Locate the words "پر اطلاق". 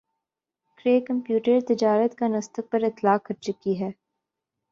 2.71-3.25